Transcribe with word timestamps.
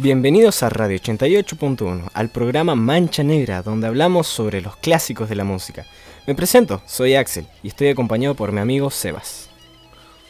Bienvenidos 0.00 0.62
a 0.62 0.68
Radio 0.68 0.96
88.1, 0.96 2.10
al 2.14 2.28
programa 2.28 2.76
Mancha 2.76 3.24
Negra, 3.24 3.64
donde 3.64 3.88
hablamos 3.88 4.28
sobre 4.28 4.60
los 4.60 4.76
clásicos 4.76 5.28
de 5.28 5.34
la 5.34 5.42
música. 5.42 5.86
Me 6.24 6.36
presento, 6.36 6.80
soy 6.86 7.16
Axel 7.16 7.48
y 7.64 7.68
estoy 7.68 7.88
acompañado 7.88 8.36
por 8.36 8.52
mi 8.52 8.60
amigo 8.60 8.90
Sebas. 8.90 9.50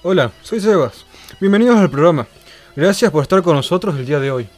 Hola, 0.02 0.32
soy 0.40 0.60
Sebas. 0.60 1.04
Bienvenidos 1.38 1.76
al 1.76 1.90
programa. 1.90 2.26
Gracias 2.76 3.10
por 3.10 3.20
estar 3.20 3.42
con 3.42 3.56
nosotros 3.56 3.94
el 3.98 4.06
día 4.06 4.20
de 4.20 4.30
hoy. 4.30 4.48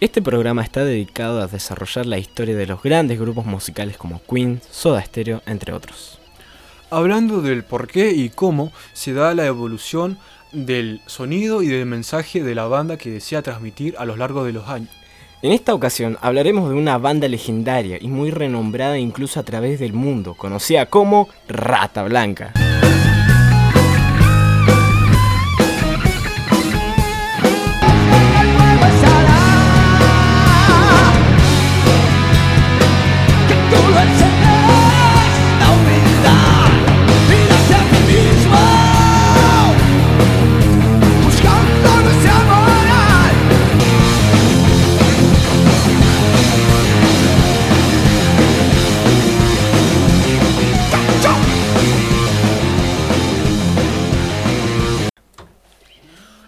Este 0.00 0.20
programa 0.20 0.64
está 0.64 0.84
dedicado 0.84 1.40
a 1.40 1.46
desarrollar 1.46 2.04
la 2.04 2.18
historia 2.18 2.56
de 2.56 2.66
los 2.66 2.82
grandes 2.82 3.20
grupos 3.20 3.46
musicales 3.46 3.96
como 3.96 4.20
Queen, 4.24 4.60
Soda 4.68 5.00
Stereo, 5.04 5.42
entre 5.46 5.72
otros. 5.72 6.18
Hablando 6.90 7.40
del 7.40 7.62
por 7.62 7.86
qué 7.86 8.10
y 8.10 8.30
cómo 8.30 8.72
se 8.94 9.12
da 9.12 9.32
la 9.32 9.46
evolución 9.46 10.18
del 10.52 11.00
sonido 11.06 11.62
y 11.62 11.68
del 11.68 11.86
mensaje 11.86 12.42
de 12.42 12.54
la 12.54 12.66
banda 12.66 12.96
que 12.96 13.10
desea 13.10 13.42
transmitir 13.42 13.94
a 13.98 14.04
lo 14.04 14.16
largo 14.16 14.44
de 14.44 14.52
los 14.52 14.68
años. 14.68 14.90
En 15.42 15.50
esta 15.50 15.74
ocasión 15.74 16.18
hablaremos 16.20 16.68
de 16.68 16.76
una 16.76 16.98
banda 16.98 17.26
legendaria 17.26 17.98
y 18.00 18.06
muy 18.06 18.30
renombrada 18.30 18.98
incluso 18.98 19.40
a 19.40 19.42
través 19.42 19.80
del 19.80 19.92
mundo, 19.92 20.34
conocida 20.34 20.86
como 20.86 21.28
Rata 21.48 22.04
Blanca. 22.04 22.52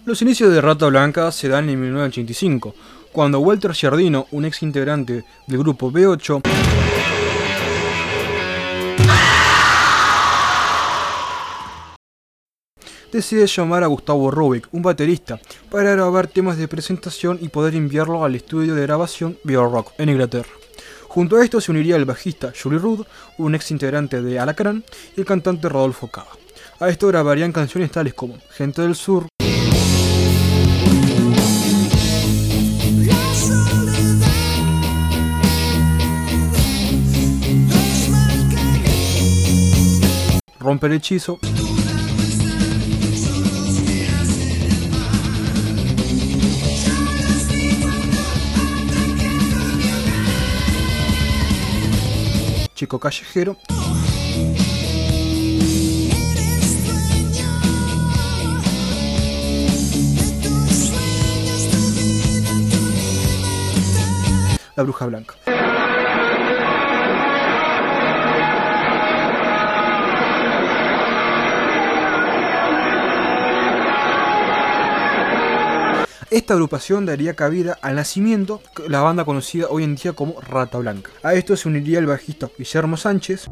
Los 0.07 0.21
inicios 0.21 0.53
de 0.53 0.61
Rata 0.61 0.87
Blanca 0.89 1.33
se 1.33 1.49
dan 1.49 1.71
en 1.71 1.81
1985, 1.81 2.75
cuando 3.11 3.41
Walter 3.41 3.73
Giardino, 3.73 4.27
un 4.33 4.45
ex 4.45 4.63
integrante 4.63 5.25
del 5.47 5.59
grupo 5.59 5.91
B8, 5.91 6.43
decide 13.11 13.47
llamar 13.47 13.83
a 13.83 13.87
Gustavo 13.87 14.31
Rubik, 14.31 14.69
un 14.73 14.83
baterista, 14.83 15.41
para 15.71 15.93
grabar 15.93 16.27
temas 16.27 16.59
de 16.59 16.69
presentación 16.69 17.39
y 17.41 17.49
poder 17.49 17.75
enviarlo 17.75 18.25
al 18.25 18.35
estudio 18.35 18.75
de 18.75 18.83
grabación 18.83 19.39
Rock 19.43 19.93
en 19.97 20.11
Inglaterra. 20.11 20.51
Junto 21.09 21.37
a 21.37 21.45
esto 21.45 21.63
se 21.63 21.71
uniría 21.71 21.97
el 21.97 22.05
bajista 22.05 22.53
Julie 22.63 22.79
Rudd, 22.79 23.07
un 23.39 23.55
ex 23.55 23.71
integrante 23.71 24.21
de 24.21 24.39
Alacrán, 24.39 24.85
y 25.17 25.21
el 25.21 25.27
cantante 25.27 25.71
Rodolfo 25.71 26.09
Cava. 26.09 26.37
A 26.79 26.91
esto 26.91 27.07
grabarían 27.07 27.53
canciones 27.53 27.91
tales 27.91 28.13
como 28.13 28.37
Gente 28.51 28.83
del 28.83 28.97
Sur, 28.97 29.29
Romper 40.65 40.93
el 40.93 40.97
hechizo. 40.97 41.39
Chico 52.75 52.99
callejero. 52.99 53.59
La 64.77 64.83
bruja 64.83 65.05
blanca. 65.05 65.44
Esta 76.35 76.55
agrupación 76.55 77.07
daría 77.07 77.35
cabida 77.35 77.79
al 77.81 77.95
nacimiento 77.95 78.61
de 78.77 78.89
la 78.89 79.03
banda 79.03 79.25
conocida 79.25 79.69
hoy 79.71 79.85
en 79.85 79.95
día 79.95 80.15
como 80.15 80.41
Rata 80.41 80.79
Blanca. 80.79 81.13
A 81.23 81.35
esto 81.35 81.57
se 81.57 81.69
uniría 81.69 82.01
el 82.01 82.07
bajista 82.07 82.51
Guillermo 82.59 82.97
Sánchez, 82.97 83.49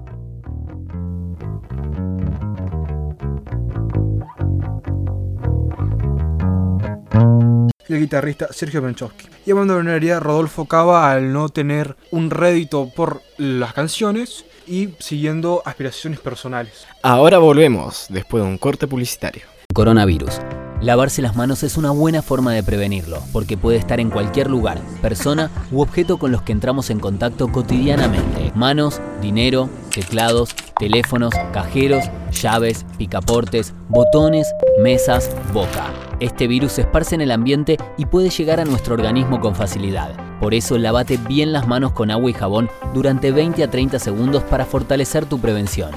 y 7.88 7.92
el 7.92 8.00
guitarrista 8.00 8.48
Sergio 8.53 8.82
Benchowski. 8.82 9.28
Y 9.47 9.53
abandonaría 9.53 10.19
Rodolfo 10.19 10.65
Cava 10.65 11.12
al 11.12 11.32
no 11.32 11.50
tener 11.50 11.94
un 12.10 12.31
rédito 12.31 12.91
por 12.91 13.22
las 13.38 13.75
canciones 13.75 14.44
y 14.66 14.88
siguiendo 14.98 15.62
aspiraciones 15.65 16.19
personales. 16.19 16.84
Ahora 17.04 17.38
volvemos, 17.38 18.06
después 18.09 18.42
de 18.42 18.50
un 18.50 18.59
corte 18.59 18.88
publicitario. 18.88 19.42
Coronavirus. 19.72 20.41
Lavarse 20.82 21.22
las 21.22 21.37
manos 21.37 21.62
es 21.62 21.76
una 21.76 21.93
buena 21.93 22.22
forma 22.22 22.53
de 22.53 22.65
prevenirlo, 22.65 23.22
porque 23.32 23.56
puede 23.56 23.78
estar 23.78 24.00
en 24.00 24.10
cualquier 24.10 24.50
lugar, 24.50 24.81
persona 25.00 25.48
u 25.70 25.81
objeto 25.81 26.19
con 26.19 26.32
los 26.32 26.43
que 26.43 26.50
entramos 26.50 26.91
en 26.91 26.98
contacto 26.98 27.53
cotidianamente. 27.53 28.50
Manos, 28.56 29.00
dinero, 29.21 29.71
teclados, 29.94 30.56
teléfonos, 30.81 31.32
cajeros, 31.53 32.03
llaves, 32.32 32.84
picaportes, 32.98 33.72
botones, 33.88 34.53
mesas, 34.81 35.31
boca. 35.53 35.92
Este 36.19 36.48
virus 36.48 36.72
se 36.72 36.81
esparce 36.81 37.15
en 37.15 37.21
el 37.21 37.31
ambiente 37.31 37.78
y 37.97 38.06
puede 38.06 38.31
llegar 38.31 38.59
a 38.59 38.65
nuestro 38.65 38.94
organismo 38.94 39.38
con 39.38 39.54
facilidad. 39.54 40.16
Por 40.41 40.53
eso 40.53 40.76
lavate 40.78 41.16
bien 41.16 41.53
las 41.53 41.69
manos 41.69 41.92
con 41.92 42.10
agua 42.10 42.28
y 42.28 42.34
jabón 42.34 42.69
durante 42.92 43.31
20 43.31 43.62
a 43.62 43.71
30 43.71 44.00
segundos 44.00 44.42
para 44.42 44.66
fortalecer 44.66 45.26
tu 45.26 45.38
prevención. 45.38 45.92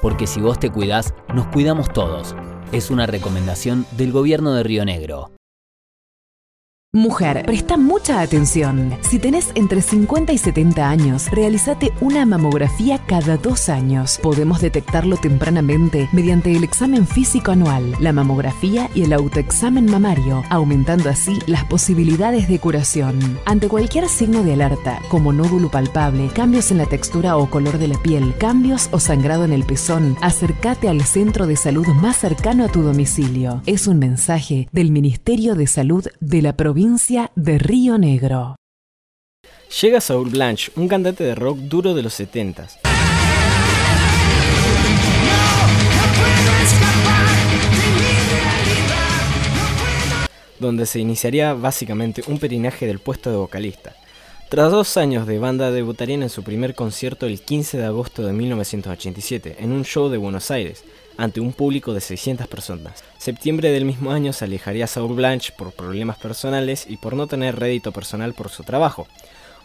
Porque 0.00 0.26
si 0.26 0.40
vos 0.40 0.58
te 0.58 0.70
cuidás, 0.70 1.12
nos 1.34 1.46
cuidamos 1.48 1.92
todos. 1.92 2.34
Es 2.74 2.90
una 2.90 3.06
recomendación 3.06 3.86
del 3.96 4.10
gobierno 4.10 4.52
de 4.52 4.64
Río 4.64 4.84
Negro. 4.84 5.30
Mujer, 6.94 7.42
presta 7.44 7.76
mucha 7.76 8.20
atención. 8.20 8.96
Si 9.00 9.18
tenés 9.18 9.50
entre 9.56 9.82
50 9.82 10.32
y 10.32 10.38
70 10.38 10.88
años, 10.88 11.28
realízate 11.32 11.92
una 12.00 12.24
mamografía 12.24 13.00
cada 13.04 13.36
dos 13.36 13.68
años. 13.68 14.20
Podemos 14.22 14.60
detectarlo 14.60 15.16
tempranamente 15.16 16.08
mediante 16.12 16.54
el 16.54 16.62
examen 16.62 17.04
físico 17.04 17.50
anual, 17.50 17.96
la 17.98 18.12
mamografía 18.12 18.88
y 18.94 19.02
el 19.02 19.12
autoexamen 19.12 19.86
mamario, 19.86 20.44
aumentando 20.50 21.10
así 21.10 21.36
las 21.48 21.64
posibilidades 21.64 22.46
de 22.46 22.60
curación. 22.60 23.18
Ante 23.44 23.66
cualquier 23.66 24.08
signo 24.08 24.44
de 24.44 24.52
alerta, 24.52 25.00
como 25.08 25.32
nódulo 25.32 25.72
palpable, 25.72 26.28
cambios 26.32 26.70
en 26.70 26.78
la 26.78 26.86
textura 26.86 27.36
o 27.38 27.50
color 27.50 27.78
de 27.78 27.88
la 27.88 27.98
piel, 28.02 28.36
cambios 28.38 28.88
o 28.92 29.00
sangrado 29.00 29.44
en 29.44 29.52
el 29.52 29.64
pezón, 29.64 30.16
acércate 30.20 30.88
al 30.88 31.02
centro 31.02 31.48
de 31.48 31.56
salud 31.56 31.88
más 31.88 32.18
cercano 32.18 32.64
a 32.64 32.68
tu 32.68 32.82
domicilio. 32.82 33.62
Es 33.66 33.88
un 33.88 33.98
mensaje 33.98 34.68
del 34.70 34.92
Ministerio 34.92 35.56
de 35.56 35.66
Salud 35.66 36.06
de 36.20 36.40
la 36.40 36.56
provincia 36.56 36.83
de 37.34 37.58
Río 37.58 37.96
Negro. 37.96 38.56
Llega 39.80 40.02
Saul 40.02 40.28
Blanche, 40.28 40.70
un 40.76 40.86
cantante 40.86 41.24
de 41.24 41.34
rock 41.34 41.56
duro 41.56 41.94
de 41.94 42.02
los 42.02 42.20
70s. 42.20 42.78
donde 50.60 50.86
se 50.86 50.98
iniciaría 50.98 51.52
básicamente 51.52 52.22
un 52.26 52.38
perinaje 52.38 52.86
del 52.86 52.98
puesto 52.98 53.30
de 53.30 53.36
vocalista. 53.36 53.94
Tras 54.48 54.70
dos 54.70 54.96
años 54.96 55.26
de 55.26 55.38
banda 55.38 55.70
debutarían 55.70 56.22
en 56.22 56.30
su 56.30 56.42
primer 56.42 56.74
concierto 56.74 57.26
el 57.26 57.42
15 57.42 57.78
de 57.78 57.84
agosto 57.84 58.22
de 58.22 58.32
1987 58.32 59.56
en 59.58 59.72
un 59.72 59.84
show 59.84 60.08
de 60.08 60.16
Buenos 60.16 60.50
Aires, 60.50 60.84
ante 61.16 61.40
un 61.40 61.52
público 61.52 61.94
de 61.94 62.00
600 62.00 62.46
personas. 62.46 63.04
Septiembre 63.18 63.70
del 63.70 63.84
mismo 63.84 64.12
año 64.12 64.32
se 64.32 64.44
alejaría 64.44 64.86
Saul 64.86 65.14
Blanche 65.14 65.52
por 65.56 65.72
problemas 65.72 66.16
personales 66.18 66.86
y 66.88 66.96
por 66.96 67.14
no 67.14 67.26
tener 67.26 67.58
rédito 67.58 67.92
personal 67.92 68.34
por 68.34 68.48
su 68.48 68.64
trabajo. 68.64 69.06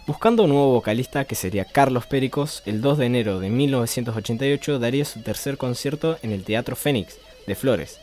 Buscando 0.07 0.44
un 0.44 0.50
nuevo 0.50 0.72
vocalista 0.72 1.25
que 1.25 1.36
sería 1.36 1.66
Carlos 1.66 2.07
Péricos, 2.07 2.63
el 2.66 2.81
2 2.81 2.98
de 2.98 3.06
enero 3.06 3.40
de 3.40 3.50
1988 3.50 4.80
daría 4.80 5.06
su 5.06 5.22
tercer 5.22 5.57
concierto 5.57 6.18
en 6.24 6.31
el 6.31 6.44
Teatro 6.44 6.75
Fénix 6.75 7.18
de 7.46 7.56
Flores. 7.56 8.00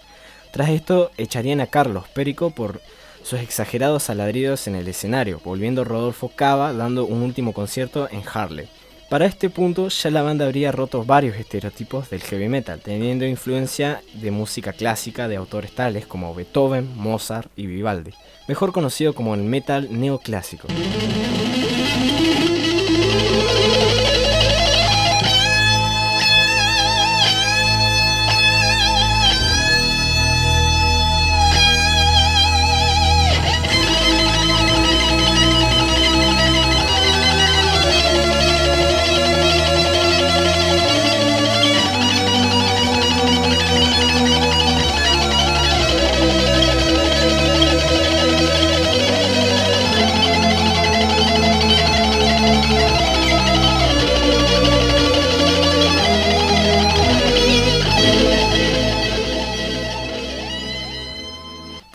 Tras 0.53 0.71
esto 0.71 1.11
echarían 1.17 1.61
a 1.61 1.67
Carlos 1.67 2.07
Périco 2.09 2.51
por 2.51 2.81
sus 3.23 3.41
exagerados 3.41 4.09
aladridos 4.09 4.69
en 4.69 4.77
el 4.77 4.87
escenario, 4.87 5.41
volviendo 5.45 5.85
Rodolfo 5.85 6.31
Cava 6.35 6.73
dando 6.73 7.05
un 7.05 7.23
último 7.23 7.53
concierto 7.53 8.09
en 8.11 8.23
Harley. 8.33 8.69
Para 9.09 9.27
este 9.27 9.51
punto 9.51 9.87
ya 9.87 10.11
la 10.11 10.23
banda 10.23 10.47
habría 10.47 10.73
roto 10.73 11.05
varios 11.05 11.37
estereotipos 11.37 12.11
del 12.11 12.23
heavy 12.23 12.49
metal, 12.49 12.81
teniendo 12.83 13.25
influencia 13.25 14.03
de 14.15 14.33
música 14.33 14.73
clásica 14.73 15.29
de 15.29 15.37
autores 15.37 15.71
tales 15.73 16.07
como 16.07 16.35
Beethoven, 16.35 16.91
Mozart 16.97 17.49
y 17.55 17.67
Vivaldi, 17.67 18.11
mejor 18.49 18.73
conocido 18.73 19.15
como 19.15 19.37
el 19.37 19.43
metal 19.43 19.89
neoclásico. 19.93 20.67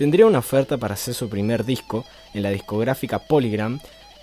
Tendría 0.01 0.25
una 0.25 0.39
oferta 0.39 0.80
para 0.80 0.95
hacer 0.95 1.13
su 1.13 1.30
primer 1.30 1.63
disco 1.63 2.06
en 2.33 2.42
la 2.42 2.50
discográfica 2.50 3.19
Polygram, 3.19 3.80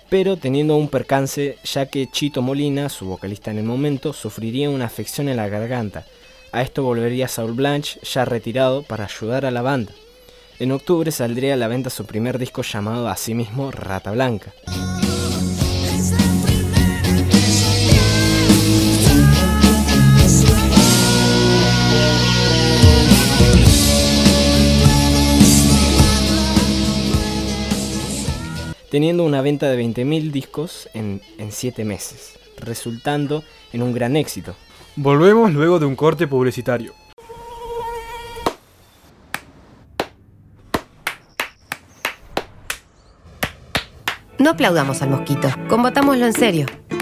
pero 0.09 0.35
teniendo 0.35 0.75
un 0.75 0.89
percance 0.89 1.57
ya 1.63 1.85
que 1.85 2.11
Chito 2.11 2.41
Molina, 2.41 2.89
su 2.89 3.05
vocalista 3.05 3.49
en 3.49 3.59
el 3.59 3.63
momento, 3.63 4.11
sufriría 4.11 4.69
una 4.69 4.87
afección 4.87 5.29
en 5.29 5.37
la 5.37 5.47
garganta. 5.47 6.05
A 6.51 6.63
esto 6.63 6.83
volvería 6.83 7.29
Saul 7.29 7.53
Blanche, 7.53 7.97
ya 8.03 8.25
retirado, 8.25 8.83
para 8.83 9.05
ayudar 9.05 9.45
a 9.45 9.51
la 9.51 9.61
banda. 9.61 9.93
En 10.59 10.73
octubre 10.73 11.11
saldría 11.11 11.53
a 11.53 11.55
la 11.55 11.69
venta 11.69 11.89
su 11.89 12.05
primer 12.05 12.39
disco 12.39 12.61
llamado 12.61 13.07
asimismo 13.07 13.71
Rata 13.71 14.11
Blanca. 14.11 14.53
Teniendo 28.89 29.23
una 29.23 29.41
venta 29.41 29.69
de 29.69 29.81
20.000 29.81 30.31
discos 30.31 30.89
en 30.93 31.21
7 31.49 31.85
meses, 31.85 32.39
resultando 32.57 33.43
en 33.71 33.83
un 33.83 33.93
gran 33.93 34.15
éxito. 34.15 34.55
Volvemos 34.95 35.53
luego 35.53 35.79
de 35.79 35.85
un 35.85 35.95
corte 35.95 36.27
publicitario. 36.27 36.93
No 44.37 44.51
aplaudamos 44.51 45.01
al 45.01 45.09
mosquito, 45.09 45.49
combatámoslo 45.67 46.25
en 46.25 46.33
serio. 46.33 46.65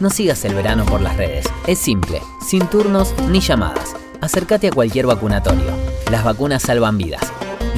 No 0.00 0.10
sigas 0.10 0.44
el 0.44 0.54
verano 0.54 0.84
por 0.84 1.00
las 1.00 1.16
redes. 1.16 1.46
Es 1.68 1.78
simple, 1.78 2.20
sin 2.44 2.66
turnos 2.68 3.14
ni 3.28 3.40
llamadas. 3.40 3.94
Acércate 4.20 4.68
a 4.68 4.72
cualquier 4.72 5.06
vacunatorio. 5.06 5.70
Las 6.10 6.24
vacunas 6.24 6.62
salvan 6.62 6.98
vidas. 6.98 7.22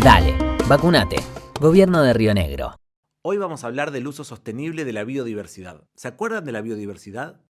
Dale, 0.02 0.34
vacunate. 0.66 1.16
Gobierno 1.60 2.02
de 2.02 2.14
Río 2.14 2.32
Negro. 2.32 2.80
Hoy 3.22 3.36
vamos 3.36 3.64
a 3.64 3.66
hablar 3.66 3.90
del 3.90 4.06
uso 4.06 4.24
sostenible 4.24 4.86
de 4.86 4.94
la 4.94 5.04
biodiversidad. 5.04 5.84
¿Se 5.94 6.08
acuerdan 6.08 6.46
de 6.46 6.52
la 6.52 6.62
biodiversidad? 6.62 7.42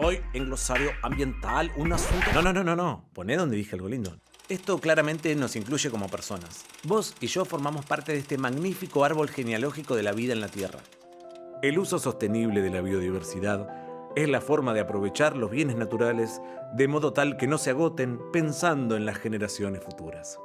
Hoy 0.00 0.20
en 0.32 0.46
glosario 0.46 0.90
ambiental, 1.02 1.70
un 1.76 1.92
asunto. 1.92 2.26
No, 2.34 2.42
no, 2.42 2.52
no, 2.52 2.64
no, 2.64 2.74
no. 2.74 3.08
Poné 3.12 3.36
donde 3.36 3.56
dije 3.56 3.76
algo 3.76 3.88
lindo. 3.88 4.18
Esto 4.48 4.78
claramente 4.78 5.32
nos 5.36 5.54
incluye 5.54 5.88
como 5.90 6.08
personas. 6.08 6.64
Vos 6.82 7.14
y 7.20 7.28
yo 7.28 7.44
formamos 7.44 7.86
parte 7.86 8.12
de 8.12 8.18
este 8.18 8.38
magnífico 8.38 9.04
árbol 9.04 9.28
genealógico 9.28 9.94
de 9.94 10.02
la 10.02 10.12
vida 10.12 10.32
en 10.32 10.40
la 10.40 10.48
Tierra. 10.48 10.80
El 11.60 11.76
uso 11.80 11.98
sostenible 11.98 12.62
de 12.62 12.70
la 12.70 12.82
biodiversidad 12.82 13.68
es 14.14 14.28
la 14.28 14.40
forma 14.40 14.74
de 14.74 14.80
aprovechar 14.80 15.36
los 15.36 15.50
bienes 15.50 15.74
naturales 15.74 16.40
de 16.72 16.86
modo 16.86 17.12
tal 17.12 17.36
que 17.36 17.48
no 17.48 17.58
se 17.58 17.70
agoten 17.70 18.20
pensando 18.32 18.96
en 18.96 19.04
las 19.04 19.18
generaciones 19.18 19.82
futuras. 19.82 20.38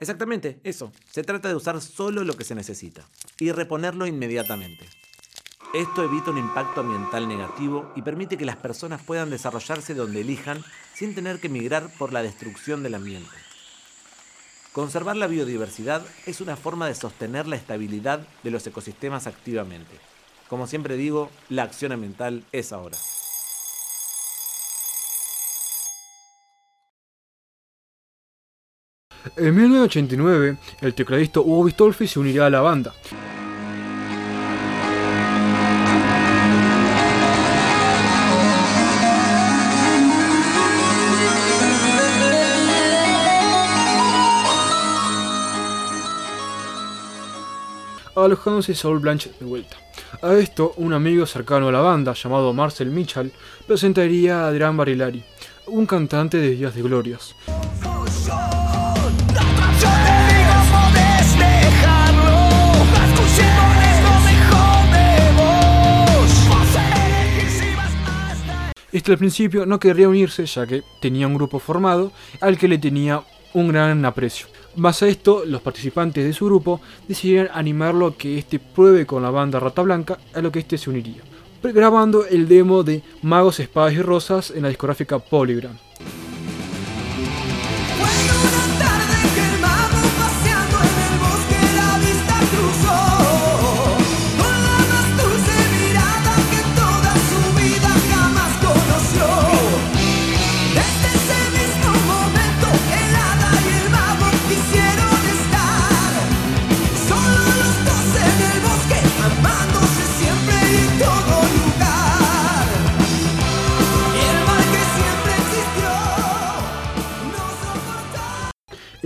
Exactamente, 0.00 0.58
eso. 0.64 0.90
Se 1.10 1.22
trata 1.22 1.50
de 1.50 1.54
usar 1.54 1.82
solo 1.82 2.24
lo 2.24 2.32
que 2.32 2.44
se 2.44 2.54
necesita 2.54 3.02
y 3.38 3.52
reponerlo 3.52 4.06
inmediatamente. 4.06 4.88
Esto 5.74 6.02
evita 6.02 6.30
un 6.30 6.38
impacto 6.38 6.80
ambiental 6.80 7.28
negativo 7.28 7.92
y 7.94 8.00
permite 8.00 8.38
que 8.38 8.46
las 8.46 8.56
personas 8.56 9.02
puedan 9.02 9.28
desarrollarse 9.28 9.94
donde 9.94 10.22
elijan 10.22 10.62
sin 10.94 11.14
tener 11.14 11.40
que 11.40 11.50
migrar 11.50 11.90
por 11.98 12.10
la 12.10 12.22
destrucción 12.22 12.82
del 12.82 12.94
ambiente. 12.94 13.36
Conservar 14.72 15.16
la 15.16 15.26
biodiversidad 15.26 16.02
es 16.24 16.40
una 16.40 16.56
forma 16.56 16.86
de 16.86 16.94
sostener 16.94 17.46
la 17.46 17.56
estabilidad 17.56 18.26
de 18.42 18.50
los 18.50 18.66
ecosistemas 18.66 19.26
activamente. 19.26 20.11
Como 20.52 20.66
siempre 20.66 20.98
digo, 20.98 21.30
la 21.48 21.62
acción 21.62 21.92
ambiental 21.92 22.44
es 22.52 22.74
ahora. 22.74 22.98
En 29.38 29.54
1989, 29.54 30.58
el 30.82 30.92
tecladista 30.92 31.40
Hugo 31.40 31.64
Bistolfi 31.64 32.06
se 32.06 32.20
uniría 32.20 32.44
a 32.44 32.50
la 32.50 32.60
banda. 32.60 32.92
alojándose 48.14 48.74
Saul 48.74 48.98
Blanche 48.98 49.32
de 49.40 49.46
vuelta. 49.46 49.78
A 50.20 50.34
esto, 50.34 50.74
un 50.76 50.92
amigo 50.92 51.24
cercano 51.26 51.68
a 51.68 51.72
la 51.72 51.80
banda, 51.80 52.12
llamado 52.12 52.52
Marcel 52.52 52.90
Mitchell, 52.90 53.32
presentaría 53.66 54.44
a 54.44 54.48
Adrián 54.48 54.76
Barilari, 54.76 55.24
un 55.66 55.86
cantante 55.86 56.36
de 56.36 56.50
Días 56.50 56.74
de 56.74 56.82
Glorias. 56.82 57.34
Este 68.92 69.10
al 69.10 69.18
principio 69.18 69.64
no 69.64 69.80
querría 69.80 70.08
unirse 70.08 70.44
ya 70.44 70.66
que 70.66 70.82
tenía 71.00 71.26
un 71.26 71.34
grupo 71.34 71.58
formado 71.58 72.12
al 72.42 72.58
que 72.58 72.68
le 72.68 72.76
tenía 72.76 73.22
un 73.54 73.68
gran 73.68 74.04
aprecio. 74.04 74.51
Más 74.76 75.02
a 75.02 75.08
esto, 75.08 75.44
los 75.44 75.60
participantes 75.60 76.24
de 76.24 76.32
su 76.32 76.46
grupo 76.46 76.80
decidieron 77.06 77.50
animarlo 77.52 78.06
a 78.06 78.16
que 78.16 78.38
éste 78.38 78.58
pruebe 78.58 79.04
con 79.04 79.22
la 79.22 79.30
banda 79.30 79.60
Rata 79.60 79.82
Blanca, 79.82 80.18
a 80.34 80.40
lo 80.40 80.50
que 80.50 80.60
éste 80.60 80.78
se 80.78 80.88
uniría, 80.88 81.22
grabando 81.62 82.24
el 82.24 82.48
demo 82.48 82.82
de 82.82 83.02
Magos, 83.20 83.60
Espadas 83.60 83.92
y 83.92 84.00
Rosas 84.00 84.50
en 84.50 84.62
la 84.62 84.68
discográfica 84.68 85.18
Polygram. 85.18 85.76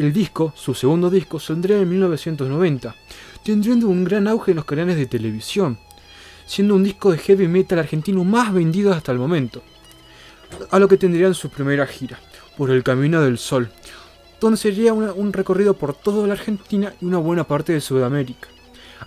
El 0.07 0.13
disco, 0.13 0.53
su 0.55 0.73
segundo 0.73 1.11
disco, 1.11 1.41
saldría 1.41 1.79
en 1.79 1.89
1990, 1.89 2.95
teniendo 3.43 3.89
un 3.89 4.05
gran 4.05 4.29
auge 4.29 4.53
en 4.53 4.57
los 4.59 4.65
canales 4.65 4.97
de 4.97 5.07
televisión, 5.07 5.79
siendo 6.47 6.77
un 6.77 6.85
disco 6.85 7.11
de 7.11 7.19
heavy 7.19 7.49
metal 7.49 7.81
argentino 7.81 8.23
más 8.23 8.55
vendido 8.55 8.93
hasta 8.93 9.11
el 9.11 9.19
momento. 9.19 9.65
a 10.71 10.79
lo 10.79 10.87
que 10.87 10.97
tendrían 10.97 11.35
su 11.35 11.49
primera 11.51 11.89
gira, 11.89 12.21
por 12.57 12.71
el 12.71 12.85
Camino 12.85 13.21
del 13.21 13.37
Sol, 13.37 13.69
donde 14.41 14.57
sería 14.57 14.93
un 14.93 15.33
recorrido 15.33 15.75
por 15.75 15.93
toda 15.93 16.25
la 16.29 16.35
Argentina 16.35 16.95
y 17.01 17.05
una 17.05 17.19
buena 17.19 17.43
parte 17.43 17.73
de 17.73 17.81
Sudamérica. 17.81 18.47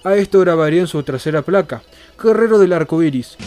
A 0.04 0.16
esto 0.16 0.42
grabarían 0.42 0.88
su 0.88 1.02
tercera 1.02 1.44
placa, 1.44 1.82
Guerrero 2.22 2.60
del 2.60 2.74
Arco 2.74 3.02
Iris, 3.02 3.38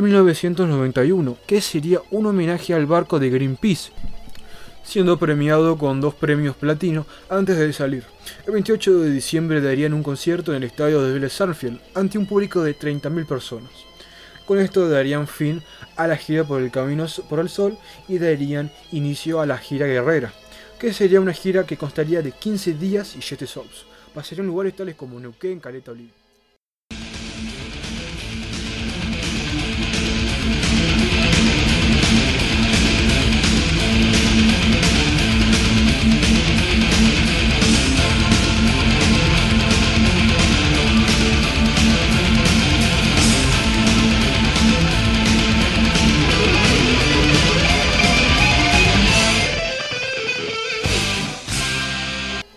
1991, 0.00 1.36
que 1.46 1.60
sería 1.60 2.00
un 2.10 2.24
homenaje 2.24 2.72
al 2.72 2.86
barco 2.86 3.18
de 3.18 3.28
Greenpeace, 3.28 3.92
siendo 4.82 5.18
premiado 5.18 5.76
con 5.76 6.00
dos 6.00 6.14
premios 6.14 6.56
platino 6.56 7.06
antes 7.28 7.58
de 7.58 7.72
salir. 7.74 8.04
El 8.46 8.54
28 8.54 9.00
de 9.00 9.10
diciembre 9.10 9.60
darían 9.60 9.92
un 9.92 10.02
concierto 10.02 10.52
en 10.52 10.62
el 10.62 10.68
estadio 10.68 11.02
de 11.02 11.12
Vélez 11.12 11.34
Sarfield 11.34 11.78
ante 11.94 12.16
un 12.16 12.26
público 12.26 12.62
de 12.62 12.74
30.000 12.74 13.26
personas. 13.26 13.70
Con 14.46 14.58
esto 14.58 14.88
darían 14.88 15.26
fin 15.26 15.62
a 15.96 16.06
la 16.06 16.16
gira 16.16 16.44
por 16.44 16.62
el 16.62 16.70
Camino 16.70 17.06
por 17.28 17.40
el 17.40 17.50
Sol 17.50 17.76
y 18.08 18.18
darían 18.18 18.72
inicio 18.92 19.40
a 19.40 19.46
la 19.46 19.58
gira 19.58 19.86
guerrera, 19.86 20.32
que 20.78 20.94
sería 20.94 21.20
una 21.20 21.34
gira 21.34 21.66
que 21.66 21.76
constaría 21.76 22.22
de 22.22 22.32
15 22.32 22.74
días 22.74 23.14
y 23.14 23.20
7 23.20 23.44
shows. 23.46 23.86
Pasarían 24.14 24.46
lugares 24.46 24.74
tales 24.74 24.94
como 24.94 25.20
Neuquén, 25.20 25.60
Caleta 25.60 25.92
Olivia. 25.92 26.21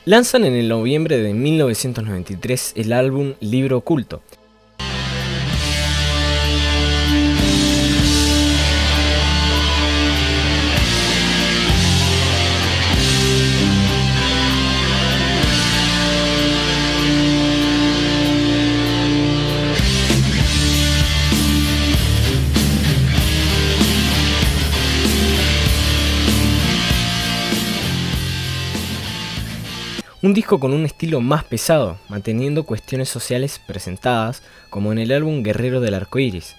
Lanzan 0.08 0.46
en 0.46 0.54
el 0.54 0.70
noviembre 0.70 1.18
de 1.18 1.34
1993 1.34 2.74
el 2.76 2.94
álbum 2.94 3.34
Libro 3.40 3.80
Oculto, 3.80 4.22
Un 30.26 30.34
disco 30.34 30.60
con 30.60 30.74
un 30.74 30.86
estilo 30.86 31.22
más 31.22 31.44
pesado, 31.44 32.00
manteniendo 32.10 32.64
cuestiones 32.64 33.10
sociales 33.10 33.62
presentadas, 33.64 34.42
como 34.72 34.92
en 34.92 34.98
el 34.98 35.12
álbum 35.12 35.44
Guerrero 35.44 35.82
del 35.82 35.94
Arco 35.94 36.18
Iris. 36.18 36.56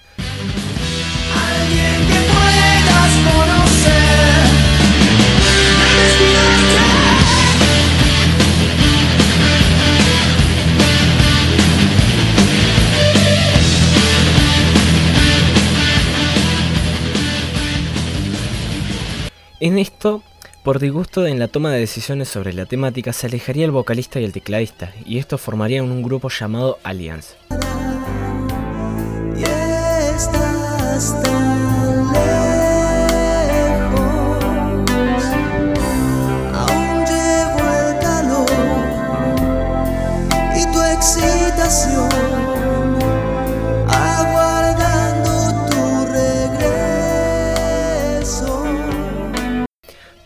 En 19.59 19.77
esto 19.77 20.23
por 20.67 20.79
disgusto 20.79 21.25
en 21.25 21.39
la 21.39 21.47
toma 21.47 21.71
de 21.71 21.79
decisiones 21.79 22.27
sobre 22.27 22.51
la 22.51 22.65
temática 22.65 23.13
se 23.13 23.27
alejaría 23.27 23.63
el 23.63 23.71
vocalista 23.71 24.19
y 24.19 24.25
el 24.25 24.33
tecladista, 24.33 24.91
y 25.05 25.17
esto 25.17 25.37
formaría 25.37 25.81
un 25.81 26.03
grupo 26.03 26.27
llamado 26.27 26.77
Alliance. 26.83 27.35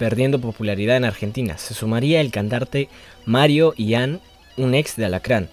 Perdiendo 0.02 0.42
popularidad 0.42 0.98
en 0.98 1.06
Argentina. 1.06 1.60
Se 1.60 1.76
sumaría 1.76 2.22
el 2.22 2.32
cantante 2.32 2.90
Mario 3.24 3.76
Ian, 3.78 4.20
un 4.58 4.74
ex 4.74 4.96
de 4.96 5.06
Alacrán. 5.06 5.48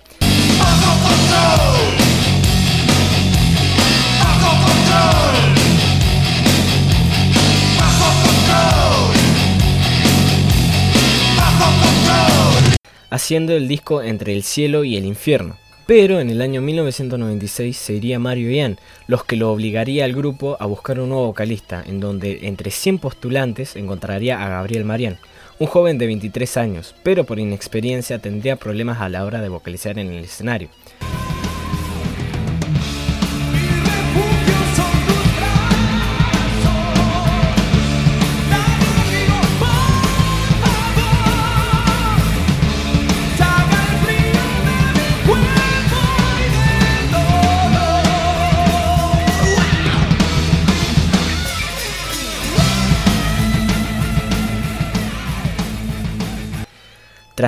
haciendo 13.10 13.54
el 13.54 13.68
disco 13.68 14.00
Entre 14.02 14.32
el 14.32 14.42
cielo 14.42 14.84
y 14.84 14.96
el 14.96 15.04
infierno. 15.04 15.58
Pero 15.88 16.20
en 16.20 16.28
el 16.28 16.42
año 16.42 16.60
1996 16.60 17.74
se 17.74 17.94
iría 17.94 18.18
Mario 18.18 18.50
Ian, 18.50 18.78
los 19.06 19.24
que 19.24 19.36
lo 19.36 19.50
obligaría 19.50 20.04
al 20.04 20.12
grupo 20.12 20.58
a 20.60 20.66
buscar 20.66 21.00
un 21.00 21.08
nuevo 21.08 21.28
vocalista, 21.28 21.82
en 21.86 21.98
donde 21.98 22.40
entre 22.42 22.70
100 22.70 22.98
postulantes 22.98 23.74
encontraría 23.74 24.44
a 24.44 24.50
Gabriel 24.50 24.84
Marián, 24.84 25.18
un 25.58 25.66
joven 25.66 25.96
de 25.96 26.06
23 26.06 26.58
años, 26.58 26.94
pero 27.02 27.24
por 27.24 27.38
inexperiencia 27.38 28.18
tendría 28.18 28.56
problemas 28.56 29.00
a 29.00 29.08
la 29.08 29.24
hora 29.24 29.40
de 29.40 29.48
vocalizar 29.48 29.98
en 29.98 30.12
el 30.12 30.24
escenario. 30.24 30.68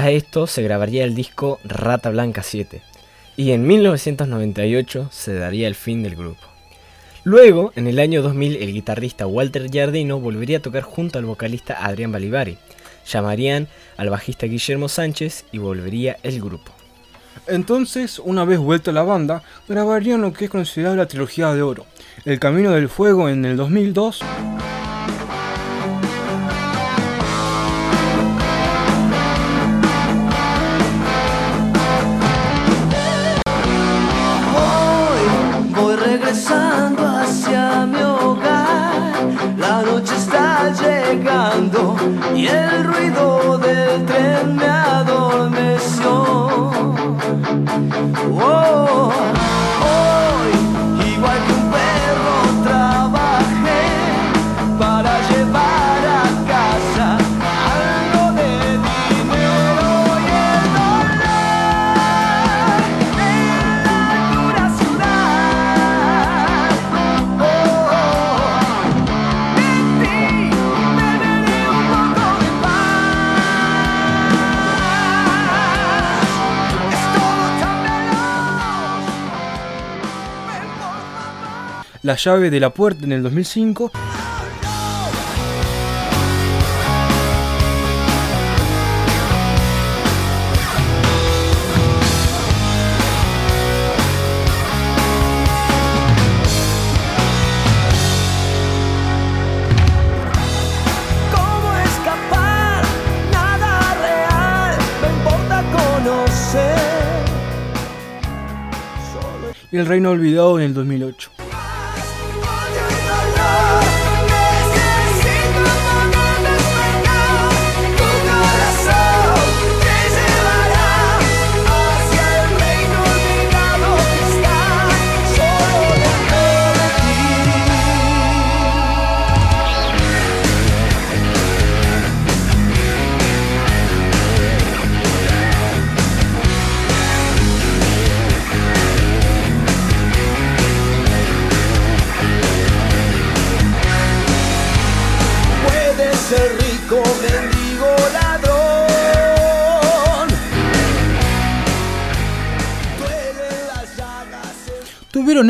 Tras 0.01 0.13
esto 0.13 0.47
se 0.47 0.63
grabaría 0.63 1.05
el 1.05 1.15
disco 1.15 1.61
Rata 1.63 2.09
Blanca 2.09 2.43
7 2.43 2.81
y 3.37 3.51
en 3.51 3.67
1998 3.67 5.11
se 5.13 5.35
daría 5.35 5.69
el 5.69 5.75
fin 5.75 6.03
del 6.03 6.17
grupo. 6.17 6.41
Luego, 7.23 7.71
en 7.77 7.87
el 7.87 7.99
año 7.99 8.23
2000, 8.23 8.63
el 8.63 8.73
guitarrista 8.73 9.27
Walter 9.27 9.71
Giardino 9.71 10.19
volvería 10.19 10.57
a 10.57 10.63
tocar 10.63 10.85
junto 10.85 11.19
al 11.19 11.27
vocalista 11.27 11.85
Adrián 11.85 12.13
Balivari. 12.13 12.57
Llamarían 13.13 13.69
al 13.99 14.09
bajista 14.09 14.47
Guillermo 14.47 14.89
Sánchez 14.89 15.45
y 15.53 15.59
volvería 15.59 16.17
el 16.23 16.41
grupo. 16.41 16.73
Entonces, 17.47 18.21
una 18.21 18.47
vez 18.47 18.59
vuelta 18.59 18.93
la 18.93 19.03
banda, 19.03 19.43
grabarían 19.69 20.23
lo 20.23 20.33
que 20.33 20.47
es 20.47 20.51
considerado 20.51 20.97
la 20.97 21.09
trilogía 21.09 21.53
de 21.53 21.61
oro, 21.61 21.85
El 22.25 22.41
Camino 22.41 22.71
del 22.71 22.89
Fuego 22.89 23.29
en 23.29 23.45
el 23.45 23.59
2002, 23.59 24.21
Whoa. 47.91 49.40
La 82.11 82.17
llave 82.17 82.51
de 82.51 82.59
la 82.59 82.71
puerta 82.71 83.05
en 83.05 83.13
el 83.13 83.23
2005, 83.23 83.93
¿Cómo 101.33 101.77
escapar? 101.77 102.85
Nada 103.31 103.95
real, 104.03 104.79
me 105.01 105.09
importa 105.17 105.63
conocer. 105.71 106.75
Solo 109.13 109.53
y 109.71 109.77
El 109.77 109.87
Reino 109.87 110.11
Olvidado 110.11 110.59
en 110.59 110.65
el 110.65 110.75
2008. 110.75 111.40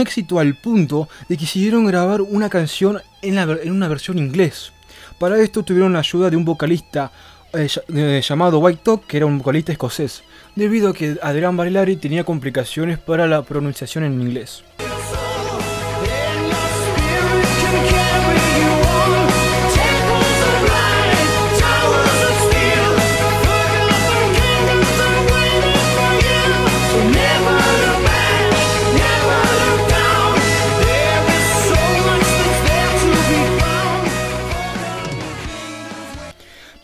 Éxito 0.01 0.39
al 0.39 0.55
punto 0.55 1.09
de 1.29 1.37
que 1.37 1.45
decidieron 1.45 1.87
grabar 1.87 2.23
una 2.23 2.49
canción 2.49 3.01
en, 3.23 3.37
la 3.37 3.43
en 3.43 3.73
una 3.73 3.89
versión 3.89 4.19
inglés. 4.19 4.73
Para 5.19 5.39
esto 5.39 5.63
tuvieron 5.63 5.93
la 5.93 6.01
ayuda 6.01 6.31
de 6.31 6.37
un 6.37 6.45
vocalista 6.45 7.13
eh, 7.53 7.69
eh, 7.95 8.23
llamado 8.27 8.59
White 8.59 8.81
Talk, 8.83 9.07
que 9.07 9.19
era 9.19 9.27
un 9.27 9.39
vocalista 9.39 9.73
escocés, 9.73 10.23
debido 10.57 10.91
a 10.91 10.95
que 10.95 11.19
Adrián 11.23 11.57
Barilari 11.57 11.97
tenía 11.97 12.25
complicaciones 12.25 12.99
para 12.99 13.27
la 13.27 13.43
pronunciación 13.43 14.05
en 14.05 14.21
inglés. 14.21 14.65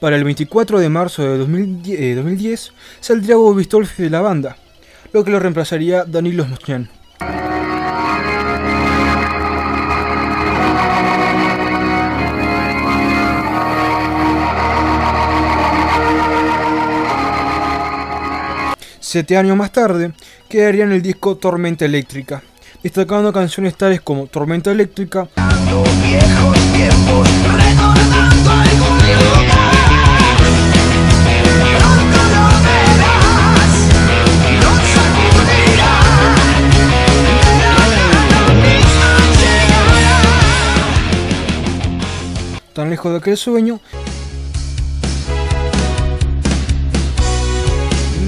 Para 0.00 0.16
el 0.16 0.24
24 0.24 0.78
de 0.78 0.88
marzo 0.90 1.22
de 1.22 1.38
2010, 1.38 2.00
eh, 2.00 2.14
2010 2.16 2.72
saldría 3.00 3.36
Bobby 3.36 3.64
Stolfi 3.64 4.02
de 4.02 4.10
la 4.10 4.20
banda, 4.20 4.56
lo 5.12 5.24
que 5.24 5.30
lo 5.30 5.38
reemplazaría 5.38 6.04
Danilo 6.04 6.44
Smochan. 6.44 6.90
Siete 19.00 19.38
años 19.38 19.56
más 19.56 19.72
tarde, 19.72 20.12
quedaría 20.46 20.84
en 20.84 20.92
el 20.92 21.00
disco 21.00 21.36
Tormenta 21.38 21.86
Eléctrica, 21.86 22.42
destacando 22.82 23.32
canciones 23.32 23.74
tales 23.74 24.02
como 24.02 24.26
Tormenta 24.26 24.70
Eléctrica, 24.70 25.26
Tan 42.76 42.90
lejos 42.90 43.10
de 43.10 43.16
aquel 43.16 43.38
sueño, 43.38 43.80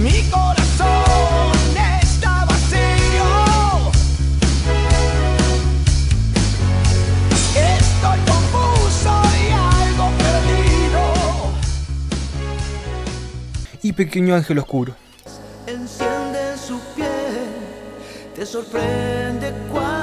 Mi 0.03 0.23
corazón 0.31 1.77
está 2.03 2.47
vacío. 2.47 3.29
Estoy 7.77 8.19
confuso 8.27 9.13
y 9.37 9.53
algo 9.53 10.07
perdido. 10.17 11.03
y 13.83 13.93
Pequeño 13.93 14.35
Ángel 14.35 14.61
Oscuro. 14.61 14.95
Enciende 15.67 16.57
su 16.57 16.81
piel, 16.97 17.51
te 18.35 18.47
sorprende 18.47 19.53
cuando 19.71 19.98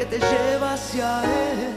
que 0.00 0.06
te 0.06 0.18
lleva 0.18 0.72
hacia 0.72 1.22
él, 1.24 1.74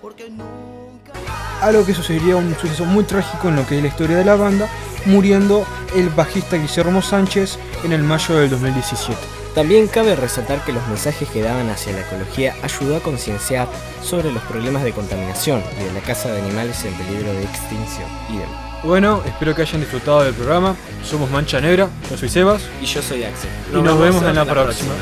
porque 0.00 0.30
nunca. 0.30 1.12
Algo 1.60 1.84
que 1.84 1.92
sucedería 1.92 2.36
un 2.36 2.54
suceso 2.54 2.84
muy 2.84 3.02
trágico 3.02 3.48
en 3.48 3.56
lo 3.56 3.66
que 3.66 3.78
es 3.78 3.82
la 3.82 3.88
historia 3.88 4.16
de 4.16 4.24
la 4.24 4.36
banda, 4.36 4.68
muriendo 5.06 5.66
el 5.96 6.08
bajista 6.10 6.54
Guillermo 6.56 7.02
Sánchez 7.02 7.58
en 7.82 7.92
el 7.92 8.04
mayo 8.04 8.36
del 8.36 8.48
2017. 8.48 9.18
También 9.56 9.88
cabe 9.88 10.14
resaltar 10.14 10.64
que 10.64 10.72
los 10.72 10.86
mensajes 10.86 11.28
que 11.30 11.42
daban 11.42 11.68
hacia 11.68 11.92
la 11.92 12.02
ecología 12.02 12.54
ayudó 12.62 12.98
a 12.98 13.00
concienciar 13.00 13.66
sobre 14.04 14.30
los 14.30 14.42
problemas 14.44 14.84
de 14.84 14.92
contaminación 14.92 15.64
y 15.80 15.82
de 15.82 15.92
la 15.94 16.00
caza 16.00 16.30
de 16.30 16.40
animales 16.40 16.84
en 16.84 16.94
peligro 16.94 17.32
de 17.32 17.42
extinción 17.42 18.08
y 18.28 18.38
demás. 18.38 18.84
Bueno, 18.84 19.20
espero 19.26 19.52
que 19.56 19.62
hayan 19.62 19.80
disfrutado 19.80 20.22
del 20.22 20.34
programa. 20.34 20.76
Somos 21.04 21.28
Mancha 21.28 21.60
Negra, 21.60 21.88
yo 22.08 22.16
soy 22.16 22.28
Sebas 22.28 22.62
Y 22.80 22.86
yo 22.86 23.02
soy 23.02 23.24
Axel. 23.24 23.50
y 23.72 23.82
nos, 23.82 23.98
vemos 23.98 24.22
en 24.22 24.36
la 24.36 24.44
próxima. 24.44 24.92